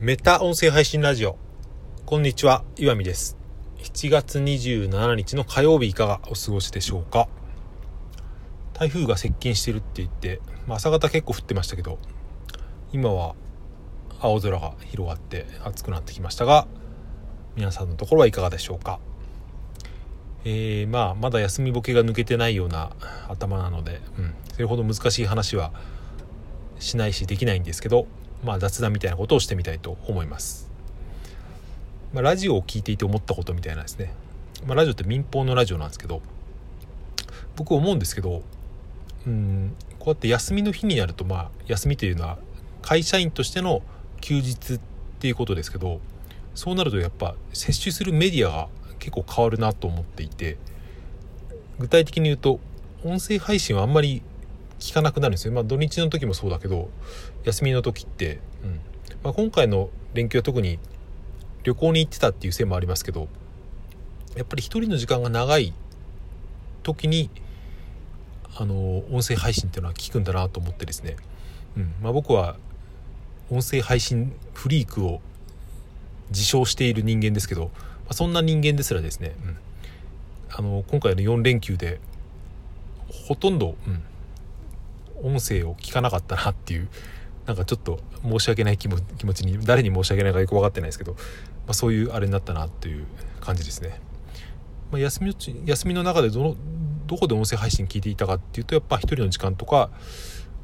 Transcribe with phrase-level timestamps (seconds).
[0.00, 1.36] メタ音声配信ラジオ。
[2.06, 3.36] こんにちは、岩見です。
[3.82, 7.28] 7月27日の火曜日いかがお過ごしでしょうか？
[8.74, 11.98] 台風が接近してるって言って、まあ、朝方結構降ってましたけど、
[12.92, 13.34] 今は
[14.20, 16.68] 青空が広がって暑くなってきましたが、
[17.56, 19.00] 皆さんのところはいかがでしょうか？
[20.44, 22.92] えー、まあまだ休みボケが抜けてないような
[23.28, 25.72] 頭なので、うん、それほど難しい話は
[26.78, 28.06] しないしできないんですけど、
[28.44, 30.70] まあ、雑談みたいなことをしてみたいと思います、
[32.12, 34.14] まあ、ラジオを聞いていて思ったことみたいなですね、
[34.66, 36.22] まあ、ラジオって民放のラジオなんですけど
[37.56, 38.42] 僕思うんですけど
[39.26, 42.38] うんこうやって休みの日になるとまあ休みというのは
[42.82, 43.82] 会社員としての
[44.20, 44.80] 休日っ
[45.18, 46.00] ていうことですけど
[46.54, 50.56] そうなるとやっぱ摂取するメディアが結構変わるなと思っていて
[51.78, 52.60] 具体的に言うと
[53.04, 54.22] 音声配信はあんまり
[54.78, 56.88] 聞かなくなるんですよ、まあ、土日の時もそうだけど
[57.44, 58.80] 休みの時って、うん。
[59.22, 60.78] まあ、今回の連休は特に
[61.64, 63.28] 旅行に行ってたっていうせいもありますけど
[64.36, 65.74] やっぱり一人の時間が長い
[66.82, 67.30] 時に
[68.56, 71.16] あの音声配信っていうのは聞くんだなと思ってですね、
[71.76, 71.94] うん。
[72.00, 72.56] まあ、僕は
[73.50, 75.20] 音声配信フリークを
[76.30, 77.70] 自称している人間ですけど、ま
[78.10, 79.56] あ、そんな人間ですらですね、うん、
[80.50, 82.00] あの今回の4連休で
[83.26, 84.02] ほとんど、うん、
[85.22, 86.88] 音声を聞かなかったなっていう
[87.46, 91.18] なんかちょっと申し訳ない気も気持ちに誰に申し訳ないかよく分かってないですけど、ま
[91.68, 93.06] あ、そういうあれになったなっていう
[93.40, 94.00] 感じですね。
[94.90, 96.56] まあ、休みの休みの中でどの
[97.06, 99.90] どこで音声配信聞いていたかっていうとやっぱ一人の時間とか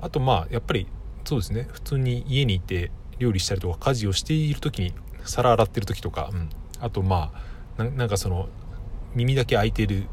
[0.00, 0.86] あとまあやっぱり
[1.24, 6.48] そうですね普通に家にいて料理したりとか家事をしている時に皿洗ってる時とか、うん、
[6.80, 7.32] あとま
[7.76, 8.48] あなんかその
[9.14, 10.06] 耳だけ開いてる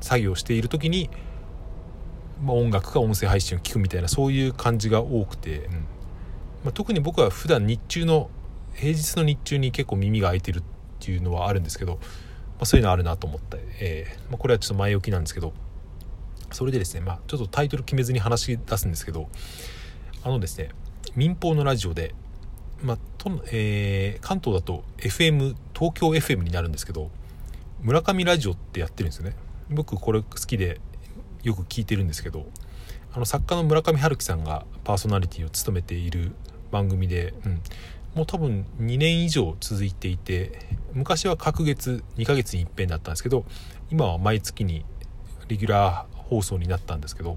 [0.00, 1.10] 作業をしている時に
[2.42, 5.72] まあ、音楽か音声配信を聞くみたいなそういう感じが多くて、うん。
[5.72, 8.30] まあ、特に僕は普段日中の
[8.74, 10.62] 平日の日中に結構耳が開いてるっ
[11.00, 11.98] ていうのはあるんですけど、ま
[12.60, 15.52] あ、そういうのあるなと思って、えーま、これはちょっと前置きなんですけど
[16.52, 19.28] それでですね、まあ、ちょっとタイトル決めずに話し出すんですけど
[20.22, 20.70] あのですね
[21.14, 22.14] 民放のラジオで、
[22.82, 27.10] まあとえー、関東だと FM 東京 FM になるんですけど
[27.80, 29.34] 村上ラジオってやってるんですよね。
[29.70, 30.80] 僕これ好きで
[31.42, 32.46] よく聞いてるんですけど
[33.12, 36.32] あの作家の村上春樹さんがパーソナリティを務めている
[36.70, 37.62] 番組で、うん、
[38.14, 40.52] もう多分2年以上続いていて
[40.92, 43.44] 昔は各月2ヶ月に一遍だったんですけど
[43.90, 44.84] 今は毎月に
[45.48, 47.36] レギュラー放送になったんですけど、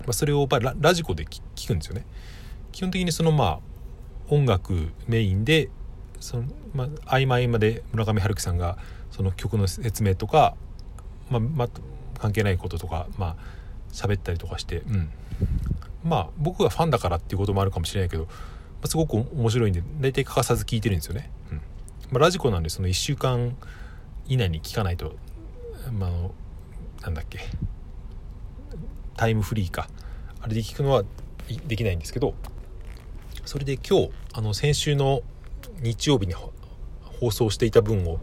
[0.00, 2.04] まあ、それをララジコで聞くんですよね。
[2.72, 3.60] 基本的にそのまあ
[4.28, 5.70] 音楽メインで
[6.18, 8.76] その、まあ、合間合間で村上春樹さんが
[9.12, 10.56] その曲の説明とか、
[11.30, 11.68] まあまあ
[12.18, 13.36] 関係ないこととかまあ
[13.92, 15.10] 喋ったりとかして、うん、
[16.04, 18.30] まあ僕がファンだからっていうこともあるかもしれないけど、ま
[18.84, 21.56] あ、すごく面白いんで大体欠かさず聞いてるんですよね、うん。
[22.10, 23.56] まあ、ラジコなんでその1週間
[24.26, 25.14] 以内に聞かないと
[25.92, 26.10] まあ
[27.02, 27.40] なんだっけ。
[29.16, 29.88] タイムフリーか。
[30.42, 31.04] あれで聞くのは
[31.66, 32.34] できないんですけど
[33.44, 35.22] それで今日あの先週の
[35.80, 36.34] 日曜日に
[37.20, 38.20] 放送していた分を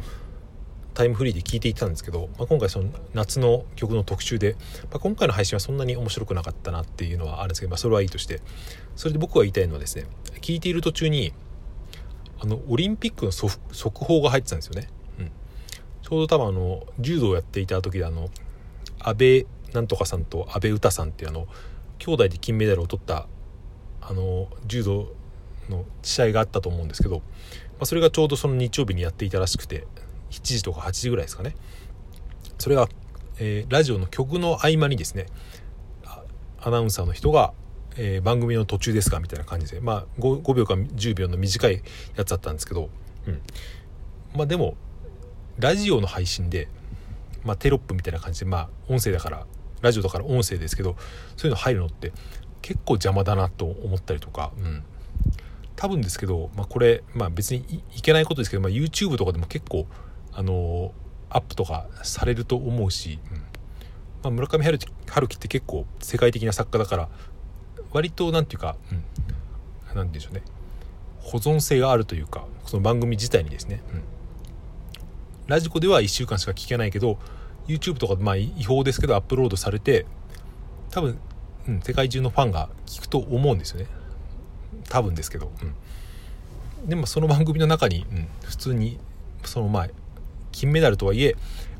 [0.94, 4.56] タイムフリーで聞いていたんですけど、まあ、今回その夏の曲の特集で、
[4.92, 8.42] まあ、今回の配信はそんなに面白くなかったなっていうのはあるんですけど、まあ、それはいいとして
[8.96, 10.06] それで僕が言いたいのはですね
[10.42, 11.34] 聞いている途中に
[12.40, 13.58] あのオリンピックの速
[14.04, 14.90] 報が入ってたんですよね、
[15.20, 15.32] うん、
[16.02, 18.30] ちょうど多分あの柔道をやっていた時であの
[19.00, 21.48] 安倍なんとかさんと安倍詩さんっていうあの
[22.00, 23.28] 兄弟で金メダルを取った
[24.02, 25.08] あの柔道
[25.70, 27.24] の試合があったと思うんですけど、ま
[27.82, 29.88] あ、それがちょうどその日曜日にやっていたらしくて
[30.34, 31.56] 7時とか8時ぐらいですかね。
[32.58, 32.88] それが、
[33.40, 35.28] えー、ラジオの曲の合間にですね
[36.62, 37.54] アナウンサーの人が、
[37.98, 41.84] えー、番組の途中ですかみたいな感じでまあ 5, 5秒か10秒の短い
[42.16, 42.90] やつだったんですけど、
[43.28, 43.42] うん、
[44.36, 44.76] まあでも
[45.60, 46.68] ラジオの配信で、
[47.44, 49.46] まあ、テロップみたいな感じでまあ音声だから
[49.82, 50.96] ラジオだから音声ですけど
[51.36, 52.14] そういうの入るのって
[52.62, 54.84] 結構邪魔だなと思ったりとか、うん、
[55.76, 59.86] 多分ですけど、まあ、これ、まあ、別にいけないことですけど、まあ、YouTube とかでも結構
[60.36, 60.94] あの
[61.30, 63.38] アップとかされると思うし、うん。
[63.38, 63.44] ま
[64.26, 67.10] あ、村上春樹春樹って結構世界的な作家だから
[67.92, 70.42] 割と何て言うか、うん、なんて言うんでしょうね。
[71.20, 74.04] 保存性があるというかその番組自体にですね、うん、
[75.48, 77.18] ラジコでは1週間しか聞けないけど
[77.68, 80.06] YouTube とかまあ違法ですけどアップロードされて
[80.92, 81.18] 多分、
[81.68, 83.88] うん、世界中のファンが聞くと思うんですよね。
[84.90, 85.52] 多分ですけど、
[86.82, 89.00] うん、でもその番組の中に、うん、普通に
[89.46, 89.92] その前
[90.54, 91.36] 金メダルとはいえ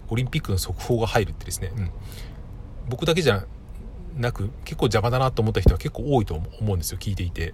[0.10, 1.92] オリンピックの速報が入るってですね、うん、
[2.90, 3.46] 僕だけじゃ
[4.18, 7.54] なく結構邪魔だなと思った人は結構多いと思うんですよ聞いていて。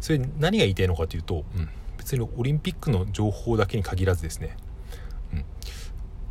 [0.00, 4.56] それ何が言いたいのかというと、うん、別にオリンピックの情報だけに限らずですね、
[5.32, 5.44] うん、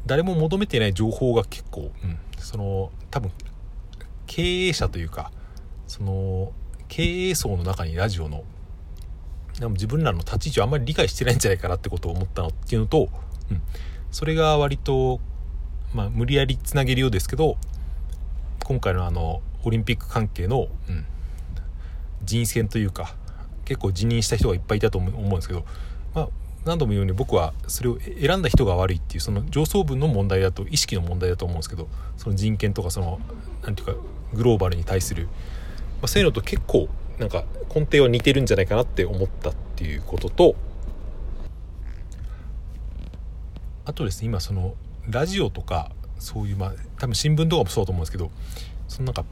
[0.06, 3.32] 誰も求めていない情報が結構、うん、その多分
[4.28, 5.32] 経営者というか
[5.88, 6.52] その
[6.90, 8.44] 経営層の中にラジオの
[9.60, 13.10] でも自分らの立ち位置をあんまり理解してないんじゃないかなってことを思ったのっていうのと、
[13.50, 13.62] うん、
[14.12, 15.20] それが割と、
[15.94, 17.58] まあ、無理やりつなげるようですけど
[18.64, 21.06] 今回のあのオリンピック関係の、うん、
[22.24, 23.16] 人選というか
[23.66, 25.66] 結構辞任した人がいっぱいいたと思うんですけど、
[26.14, 26.30] まあ、
[26.66, 31.88] 何度も言うように僕はそれを選んだ人が悪いっていうその上層部の問題だと意識の問題だと思うんですけど
[32.18, 33.20] その人権とかその
[33.64, 34.04] 何て言うか
[34.34, 35.30] グローバルに対する、ま
[36.04, 40.56] あ、そういうのと結構なんか根底は似てるんじゃないかなって思ったっていうことと
[43.92, 44.76] あとですね今その
[45.10, 48.32] ラジオとかそういうまあ多分新聞とかもそうだと思うんですけど
[48.88, 49.26] そのなんか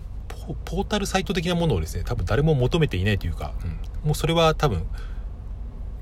[0.66, 4.86] ポータルサイト的なものをですね多分誰も求めていないというか、うん、もうそれは多分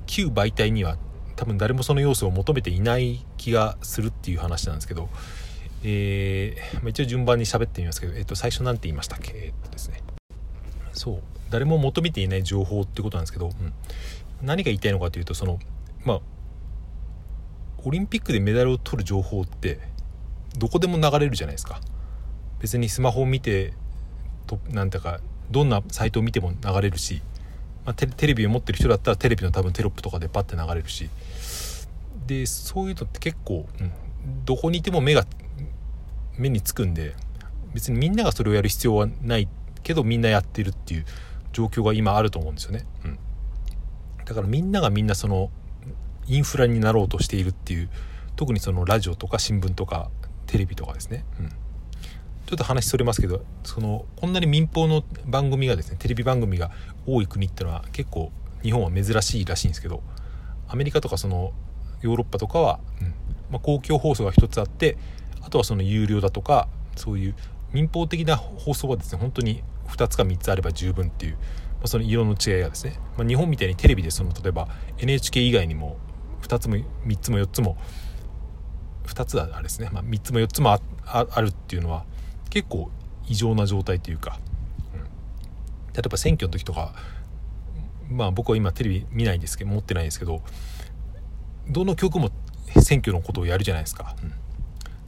[0.06, 0.96] 旧媒体には
[1.36, 5.08] 多分誰もその要素を求めていない気がするっていう話なんですけど、
[5.84, 9.32] えー、一応順番に喋ってみますけど、えっと、最初何て言いましたっけ？
[9.36, 10.02] えっとですね。
[10.92, 11.22] そう。
[11.50, 13.72] 誰も求めていない情報ってことなんですけど、うん、
[14.42, 15.60] 何が言いたいのかというとその
[16.04, 16.20] まあ
[17.84, 19.78] オリンピックでメダルを取る情報って
[20.58, 21.80] どこでも流れるじゃないですか。
[22.60, 23.72] 別にスマホを見て
[24.46, 25.20] となんていうか
[25.50, 27.22] どんなサイトを見ても流れるし、
[27.84, 31.08] まあ、テレビを持ってる人だったらテレビの多分テロップとかでパッて流れるし。
[32.26, 33.90] でそういうのって結構、うん、
[34.44, 35.24] どこにいても目が
[36.36, 37.14] 目につくんで
[37.72, 39.48] 別にみんながそれをやる必要はない
[39.82, 41.06] けどみんなやってるっていう
[41.52, 42.84] 状況が今あると思うんですよね。
[43.04, 43.18] うん、
[44.24, 45.50] だからみんながみんなその
[46.28, 47.90] インフラになろうとしているっていう
[48.36, 50.10] 特にそのラジオとか新聞とか
[50.46, 51.24] テレビとかですね。
[51.40, 51.52] うん
[52.48, 56.70] ちょっと話それますけどそのこんなに民放の番組がですねテレビ番組が
[57.06, 58.32] 多い国ってのは結構
[58.62, 60.02] 日本は珍しいらしいんですけど
[60.66, 61.52] アメリカとかその
[62.00, 63.08] ヨーロッパとかは、うん
[63.50, 64.96] まあ、公共放送が1つあって
[65.42, 67.34] あとはその有料だとかそういう
[67.74, 71.38] 民放的な放送はですね本当に2つか3つあれば十分っていう、ま
[71.84, 75.98] あ、その色の違いがですね、まあ、日本みたいにテレビでその例えば NHK 以外にも
[76.42, 77.76] 2つも3つも4つも
[79.06, 82.04] 2つはあれですね、まあ、3つも4つもあるっていうのは
[82.50, 82.90] 結構
[83.26, 84.38] 異常な状態というか、
[84.94, 85.00] うん、
[85.92, 86.94] 例えば選挙の時とか
[88.10, 90.42] まあ僕は今テレビ見ないんですけど持ってないんですけど
[91.68, 92.30] どの曲も
[92.82, 94.32] 選挙のことをやるじゃないですか、うん、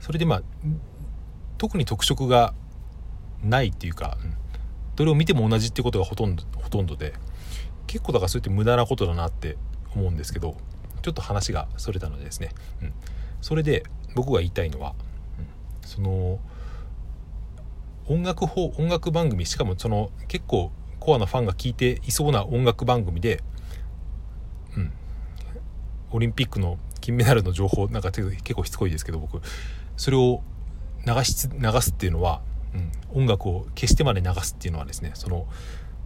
[0.01, 0.43] それでまあ
[1.59, 2.55] 特に特色が
[3.43, 4.35] ないっていうか、うん、
[4.97, 7.15] どれを見ても同じってことがほとんどほとんどで
[7.87, 9.57] 結構だからそうやって無駄なことだなって
[9.95, 10.57] 思うんですけど
[11.03, 12.51] ちょっと話がそれたのでですね、
[12.83, 12.93] うん、
[13.41, 14.95] それで僕が言いたいのは、
[15.39, 16.39] うん、その
[18.07, 23.43] 音楽法音楽番組しかもその結構コアなファンが聞いていそうな音楽番組で、
[24.77, 24.93] うん、
[26.11, 29.41] オリンピックの金メダルの情報なんか結構しつこいですけど僕。
[29.97, 30.43] それを
[31.07, 32.41] 流し流すっていうのは、
[33.13, 35.47] うん、音楽を消してまで流すっていうのはですねその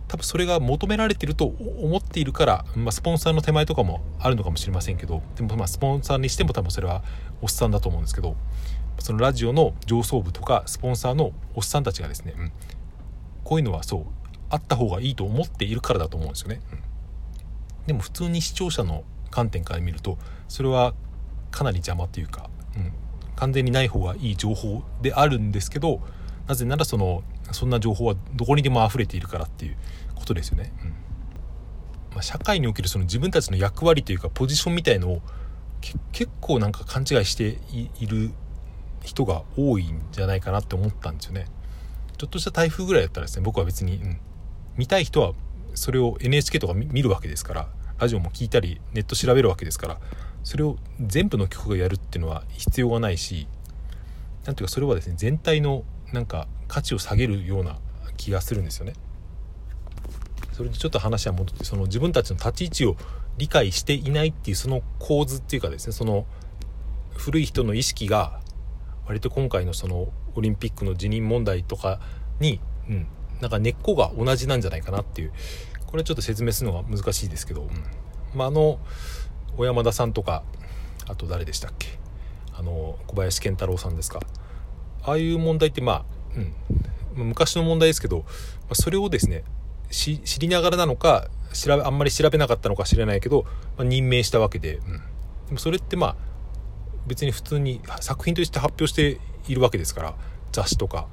[0.09, 7.03] 多分それが求められてると思っているから、まあ、スポンサーの手前とかもあるのかもしれませんけどでもまあスポンサーにしても多分それは
[7.43, 8.37] おっさんだと思うんですけど
[8.99, 12.53] そのラジオの上層部とかスポンサーのおっさんたちがですね、うん、
[13.43, 14.05] こういうのはそう
[14.51, 20.19] あった方がいいと思っているからだと思うんですよね、うん、でも普通に視聴者の観点から見ると
[20.49, 20.95] それは
[21.51, 22.93] かなり邪魔というか、うん、
[23.37, 26.01] 完全にない方がいい情報であるんですけど
[26.47, 27.23] なぜならその
[27.53, 29.77] そんな情報はどこにでも溢れているからっていう
[30.15, 30.89] ことですよね、うん。
[30.91, 35.23] まあ、社会におけるその自分たちの役割というかポジションみたいのを
[36.13, 37.59] 結構なんか勘違いして
[38.01, 38.31] いる
[39.03, 41.47] 人が多いんじゃないかなって思ったんですよね。
[42.17, 44.21] ちょっとした台風ぐらいだったらですね僕は別に、うん、
[44.77, 45.33] 見たい人は
[45.75, 49.99] それを NHK とか見るわけですからラジオも聞いたりネット調べるわけですから
[50.43, 53.49] それを全部の曲がやるっていうのは必要がないし
[54.45, 57.79] 何ていうかそれはですね全体のなんか価値を下げるような
[58.17, 58.95] 気がするんですよね。
[60.53, 62.97] それでちょっと話は戻ってその自分たちの立ち位置を
[63.39, 66.27] 理解していないっていうその構図っていうかですねその
[67.17, 68.41] 古い人の意識が
[69.07, 72.01] 割と今回のそのオリンピックの辞任問題とか
[72.39, 73.07] に、うん、
[73.41, 75.33] なんか根っこが同じなんじゃないかなっていう
[75.87, 77.71] これはちょっと説明するのが難しいですけど、うん。
[78.35, 78.79] まあ、あの
[79.57, 80.43] 小山田さんとか
[81.09, 81.99] あと誰でしたっけ？
[82.53, 84.21] あの小林健太郎さんですか？
[85.05, 86.05] ああいう問題ってまあ、
[87.17, 88.25] うん、昔の問題ですけど、
[88.69, 89.45] ま、それをですね
[89.91, 93.45] 知りながらなのか調べあんまり調べなかったのか知らないけど、
[93.77, 96.17] まあ、任命したわけで、うん、でもそれってまあ
[97.07, 100.15] 別に普通に作品として発表しているわけですから
[100.53, 101.07] 雑誌とか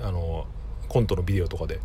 [0.00, 0.46] あの
[0.88, 1.80] コントのビデオとかで。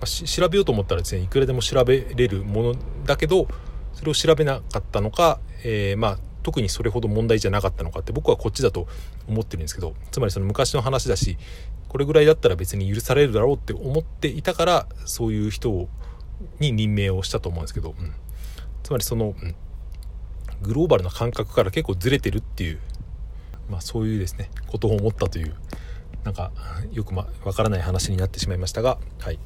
[0.00, 2.74] あ、調べようと思ったらですねいくらでも調べれるもの
[3.04, 3.48] だけど
[3.94, 8.86] それを調べなかったのか、えー、まあ特にそれほど問題じゃなかったのかって僕はこっちだと
[9.28, 11.36] 思ってるんですけどつまりその昔の話だし
[11.88, 15.88] これぐらいだったら別に許されるだろうって思っていたからそういう人
[16.60, 18.14] に任命をしたと思うんですけど、うん、
[18.82, 19.54] つまりその、うん、
[20.62, 22.78] グローバルな感覚から結構ずれてるっていう、
[23.70, 25.54] まあ、そういうですねことを思ったという
[26.24, 26.52] なんか
[26.92, 29.38] よくわからない話になってしまいましたがはい。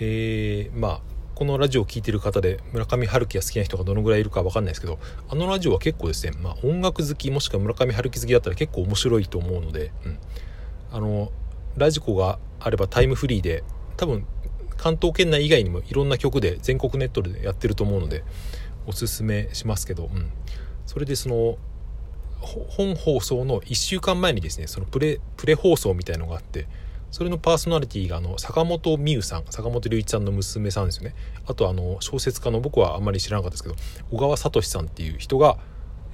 [0.00, 1.00] えー、まあ
[1.38, 10.18] このラジオを聴いてる方で村上春樹が好きな人がどのぐらいいるか分かんないですけどあのラジオは結構ですね、まあ、音楽好きもしくは村上春樹好きだったら結構面白いと思うので、うん、
[10.90, 11.30] あの
[11.76, 13.62] ラジコがあればタイムフリーで
[13.96, 14.26] 多分
[14.78, 18.24] 関東圏内以外にもいろんな曲で全国ネットでやってると思うので
[18.88, 20.32] おすすめしますけど、うん、
[20.86, 21.56] それでその
[22.40, 26.66] 本放送の1週間前にですねそのプレプレ放送みたいのがあって
[27.10, 31.14] それのパーソナリティがあの坂本美優さん坂本龍一さんの娘さんですよね。
[31.46, 33.76] あとあの小説家の僕はあんまり知らなかったですけど
[34.10, 35.58] 小川聡さんっていう人が、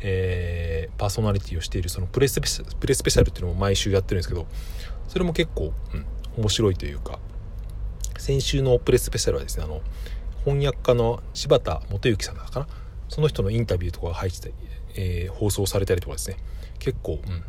[0.01, 4.47] えー、パーソナリティをしているそのプレスペシプレスペシャルっていうのも毎週やってるんですけど
[5.09, 6.07] それも結構、うん、
[6.39, 7.19] 面白いというか
[8.19, 9.83] 先週のプレスペシャルはですねあの
[10.45, 12.69] 翻訳家の柴田元幸さんだかな？
[13.09, 14.55] その人のインタビューとかが入ってて、
[14.97, 16.37] えー、放送されたりとかですね。
[16.79, 17.43] 結構、うん、